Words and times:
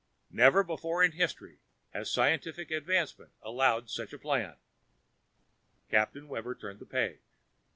Never 0.31 0.63
before 0.63 1.03
in 1.03 1.11
history 1.11 1.59
has 1.91 2.09
scientific 2.09 2.71
advancement 2.71 3.33
allowed 3.43 3.87
such 3.87 4.13
a 4.13 4.17
plan." 4.17 4.55
Captain 5.91 6.27
Webber 6.27 6.55
turned 6.55 6.79
the 6.79 6.87
page. 6.87 7.21